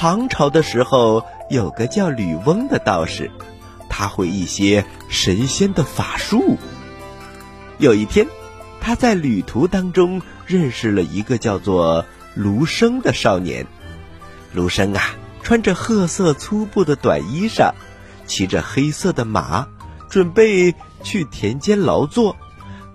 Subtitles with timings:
[0.00, 3.30] 唐朝的时候，有个叫吕翁的道士，
[3.90, 6.56] 他会一些神仙的法术。
[7.76, 8.26] 有一天，
[8.80, 13.66] 他在旅途当中认识了一个叫做卢生的少年。
[14.54, 15.02] 卢生啊，
[15.42, 17.72] 穿着褐色粗布的短衣裳，
[18.26, 19.68] 骑着黑色的马，
[20.08, 22.38] 准备去田间劳作。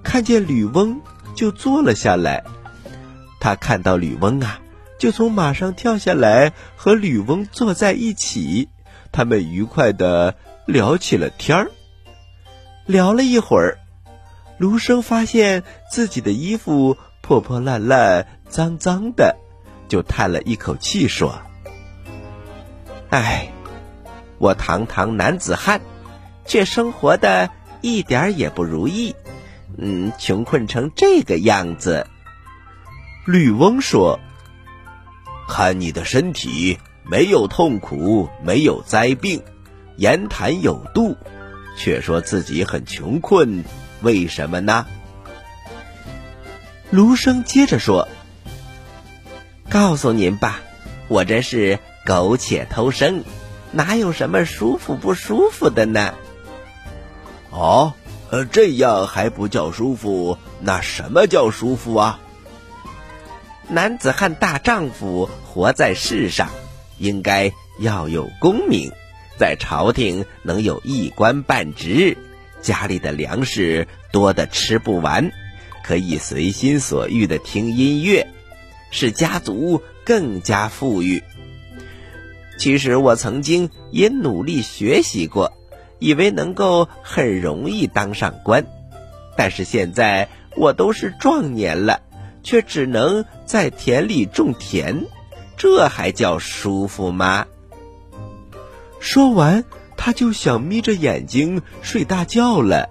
[0.02, 1.02] 看见吕翁，
[1.36, 2.44] 就坐了下来。
[3.40, 4.58] 他看到吕翁啊。
[4.98, 8.70] 就从马上跳下来，和吕翁坐在一起。
[9.12, 11.72] 他们愉快的聊起了天儿。
[12.86, 13.77] 聊了一会儿，
[14.58, 19.36] 卢生发现自己的衣服破破烂烂、脏脏的，
[19.88, 21.41] 就叹了一口气说
[23.09, 23.52] ：“哎，
[24.38, 25.81] 我堂堂男子汉，
[26.45, 27.50] 却生活的
[27.81, 29.16] 一点也不如意。
[29.77, 32.08] 嗯，穷困成这个样子。”
[33.27, 34.20] 吕翁说。
[35.48, 39.41] 看你的身体没有痛苦，没有灾病，
[39.95, 41.16] 言谈有度，
[41.78, 43.64] 却说自己很穷困，
[44.02, 44.86] 为什么呢？
[46.89, 48.08] 卢生接着说
[49.70, 50.59] ：“告诉您吧，
[51.08, 53.23] 我这是苟且偷生，
[53.72, 56.14] 哪有什么舒服不舒服的呢？”
[57.52, 57.94] 哦，
[58.30, 60.38] 呃，这样还不叫舒服？
[60.61, 62.20] 那什么叫舒服啊？
[63.67, 66.49] 男子汉大丈夫活在世上，
[66.99, 68.91] 应该要有功名，
[69.39, 72.16] 在朝廷能有一官半职，
[72.61, 75.31] 家里的粮食多的吃不完，
[75.83, 78.27] 可以随心所欲的听音乐，
[78.91, 81.23] 使家族更加富裕。
[82.59, 85.53] 其实我曾经也努力学习过，
[85.97, 88.66] 以为能够很容易当上官，
[89.36, 91.95] 但是现在我都是壮年了。
[92.46, 95.08] 却只能在田里种田，
[95.58, 97.48] 这还叫舒服吗？
[99.00, 99.66] 说完，
[99.98, 102.90] 他就想眯着眼睛睡大觉了。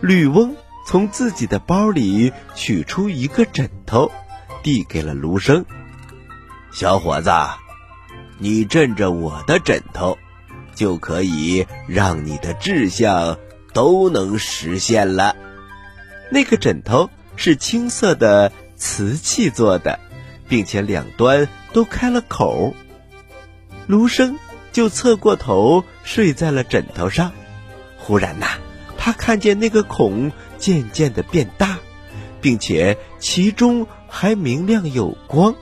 [0.00, 4.10] 吕翁从自己的包里取出一个枕头，
[4.64, 5.64] 递给了卢生
[6.74, 7.30] ：“小伙子，
[8.38, 10.18] 你枕着我的枕头，
[10.74, 13.38] 就可以让你的志向
[13.72, 15.36] 都能实现了。”
[16.32, 17.08] 那个枕头。
[17.36, 19.98] 是青色的瓷器做的，
[20.48, 22.74] 并且两端都开了口。
[23.86, 24.38] 卢生
[24.72, 27.32] 就侧过头睡在了枕头上。
[27.98, 28.58] 忽然呐，
[28.96, 31.78] 他看见那个孔渐渐的变大，
[32.40, 35.54] 并且其中还明亮有光。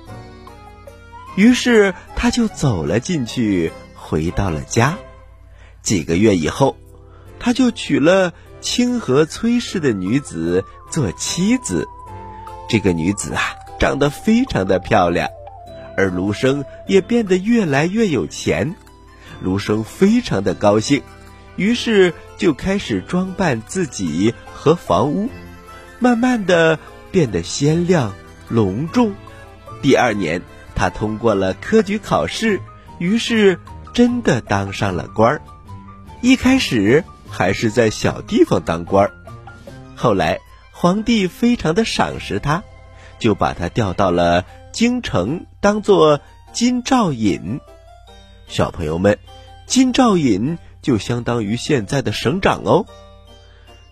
[1.37, 4.98] 于是他就走了进去，回到了家。
[5.82, 6.76] 几个月以后，
[7.38, 8.34] 他就娶了。
[8.60, 11.88] 清河崔氏的女子做妻子，
[12.69, 13.41] 这个女子啊，
[13.78, 15.28] 长得非常的漂亮，
[15.97, 18.76] 而卢生也变得越来越有钱。
[19.41, 21.03] 卢生非常的高兴，
[21.56, 25.31] 于是就开始装扮自己和房屋，
[25.99, 26.78] 慢慢的
[27.10, 28.12] 变得鲜亮
[28.49, 29.15] 隆重。
[29.81, 30.43] 第二年，
[30.75, 32.60] 他通过了科举考试，
[32.99, 33.59] 于是
[33.94, 35.43] 真的当上了官儿。
[36.20, 37.03] 一开始。
[37.31, 39.13] 还是在小地方当官儿，
[39.97, 40.41] 后来
[40.73, 42.65] 皇帝非常的赏识他，
[43.19, 46.21] 就把他调到了京城，当做
[46.53, 47.61] 金兆尹。
[48.49, 49.19] 小朋友们，
[49.67, 52.85] 金兆尹就相当于现在的省长哦。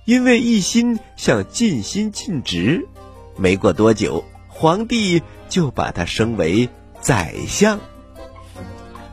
[0.05, 2.88] 因为一心想尽心尽职，
[3.37, 6.69] 没过多久，皇帝就把他升为
[7.00, 7.78] 宰相。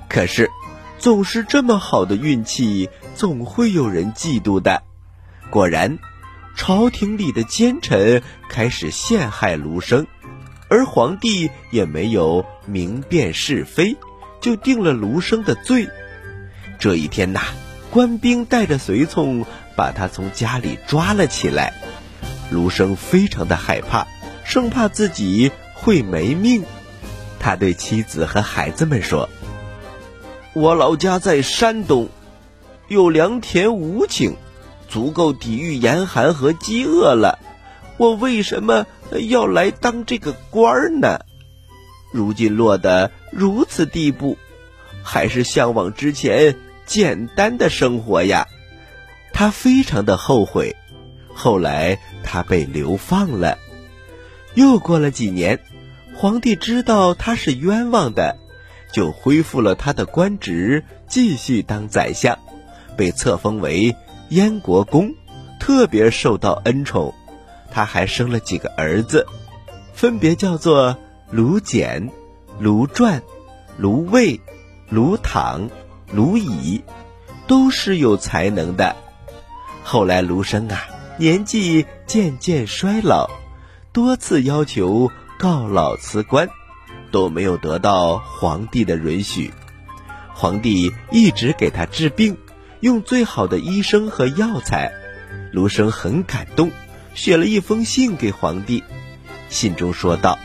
[0.07, 0.50] 可是，
[1.00, 2.89] 总是这么好的运气。
[3.16, 4.83] 总会有人嫉妒的。
[5.50, 6.00] 果然，
[6.57, 10.06] 朝廷里的奸臣开始陷害卢生，
[10.67, 13.95] 而皇帝也没有明辨是非，
[14.41, 15.88] 就定了卢生的罪。
[16.78, 17.39] 这一天呐，
[17.89, 19.45] 官兵带着随从
[19.77, 21.73] 把他从家里抓了起来。
[22.51, 24.07] 卢生非常的害怕，
[24.44, 26.66] 生怕自己会没命。
[27.39, 29.30] 他对妻子和孩子们说
[30.56, 32.10] ：“我老家在山东。”
[32.88, 34.36] 有良田五顷，
[34.88, 37.40] 足够抵御严寒和饥饿了。
[37.98, 38.86] 我为什么
[39.28, 41.22] 要来当这个官儿呢？
[42.13, 44.38] 如今落得如此地步，
[45.04, 46.56] 还是向往之前
[46.86, 48.48] 简单的生活呀。
[49.34, 50.75] 他非常的后悔。
[51.34, 53.57] 后来他被流放了。
[54.54, 55.60] 又过了几年，
[56.16, 58.38] 皇帝知道他是冤枉的，
[58.95, 62.39] 就恢复了他的官职，继续当宰相。
[62.95, 63.94] 被册封为
[64.30, 65.13] 燕国公，
[65.59, 67.13] 特别受到恩宠。
[67.69, 69.27] 他还生了几个儿子，
[69.94, 70.97] 分别叫做
[71.30, 72.09] 卢简、
[72.57, 73.21] 卢传、
[73.77, 74.39] 卢卫、
[74.88, 75.69] 卢躺、
[76.13, 76.81] 卢乙
[77.47, 78.95] 都是有才能的。
[79.83, 80.88] 后来卢生啊，
[81.18, 83.30] 年纪渐渐衰老，
[83.92, 86.47] 多次要求告老辞官，
[87.15, 89.53] 都没有得到皇帝的允许。
[90.33, 92.35] 皇帝一直给他治病，
[92.81, 94.91] 用最好的医生和药材。
[95.53, 96.71] 卢生很感动，
[97.13, 98.83] 写了一封信给皇帝。
[99.47, 100.38] 信中说道。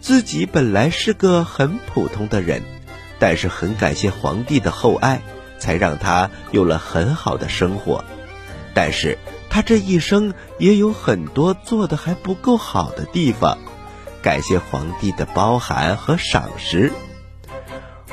[0.00, 2.62] 自己本来是个很普通的人，
[3.20, 5.22] 但是很感谢皇帝的厚爱，
[5.60, 8.04] 才让他有了很好的生活。
[8.74, 9.16] 但是
[9.48, 13.56] 他这一生也有很多做的还不够好的地方，
[14.24, 16.90] 感谢皇帝的包涵和赏识。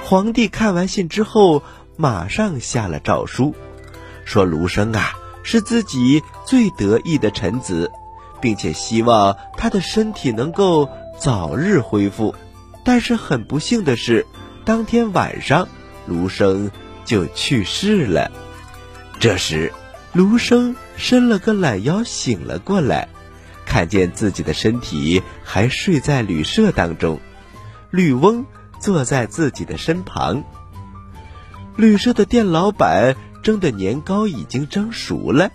[0.04, 1.64] 皇帝看完信之后，
[1.96, 3.56] 马上下了诏书，
[4.26, 7.90] 说卢生啊是自己最得意的臣子，
[8.42, 10.90] 并且希望他的身体能够。
[11.20, 12.34] 早日恢复，
[12.84, 14.26] 但是很不幸的是，
[14.66, 15.68] 当天晚上
[16.08, 16.72] 卢生
[17.06, 18.32] 就去世了。
[19.20, 19.72] 这时，
[20.14, 23.08] 卢生伸了个懒腰，醒了过来，
[23.72, 27.22] 看见自己的身体还睡在旅社当中，
[27.90, 28.46] 绿翁
[28.82, 30.44] 坐在自己的身旁。
[31.78, 35.52] 旅社的店老板蒸的年糕已经蒸熟了，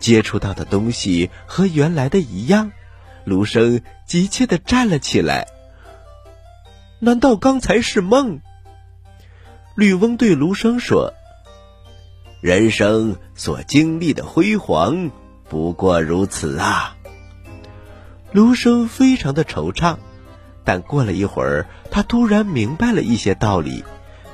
[0.00, 2.72] 接触到的东西和原来的一样。
[3.24, 5.46] 卢生急切地站了起来。
[6.98, 8.40] 难道刚才是梦？
[9.76, 11.14] 绿翁对卢生说
[12.42, 15.12] ：“人生所经历的辉煌
[15.48, 16.96] 不过如此啊。”
[18.32, 19.96] 卢生非常的惆怅，
[20.64, 23.84] 但过了一会儿，他突然明白了一些道理，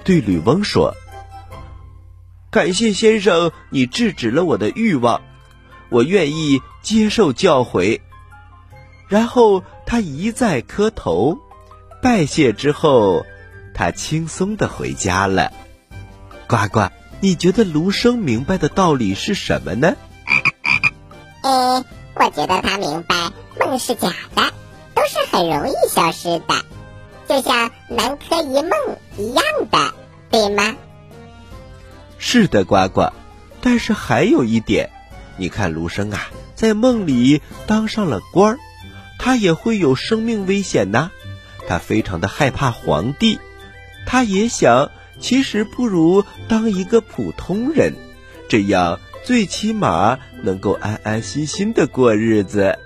[0.04, 0.94] 对吕翁说
[2.50, 5.20] ：“感谢先生，你制止了我的欲望，
[5.88, 8.00] 我愿意接受教诲。”
[9.08, 11.38] 然后他一再磕头，
[12.02, 13.24] 拜谢之后，
[13.74, 15.52] 他轻松的回家了。
[16.46, 16.88] 呱呱，
[17.20, 19.96] 你觉得卢生明白的道理是什么呢？
[21.42, 21.84] 呃，
[22.14, 23.16] 我觉得他明白
[23.58, 24.52] 梦是假的，
[24.94, 26.64] 都是很容易消失的，
[27.28, 28.72] 就像南柯一梦
[29.16, 29.94] 一样的，
[30.30, 30.76] 对吗？
[32.18, 33.12] 是的，呱呱。
[33.60, 34.90] 但是还有一点，
[35.36, 38.58] 你看卢生啊，在梦里当上了官儿。
[39.20, 41.10] 他也会有生命危险呐，
[41.66, 43.40] 他非常的害怕皇帝，
[44.06, 47.94] 他也想，其实不如当一个普通人，
[48.48, 52.78] 这样最起码能够安安心心的过日子。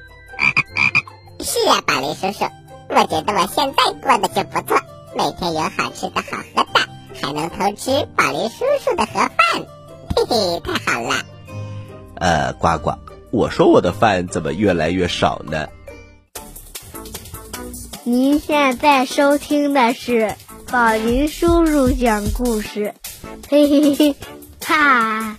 [1.42, 2.50] 是啊，宝林叔叔，
[2.88, 4.80] 我觉得我现在过得就不错，
[5.16, 6.80] 每天有好吃的好喝的，
[7.20, 9.30] 还能偷吃宝林叔叔的盒饭，
[10.16, 11.16] 嘿嘿，太好了。
[12.16, 12.92] 呃，呱呱，
[13.30, 15.66] 我说我的饭怎么越来越少呢？
[18.04, 20.34] 您现在收听的是
[20.70, 22.94] 宝林叔叔讲故事，
[23.48, 24.16] 嘿嘿嘿，
[24.64, 25.36] 哈。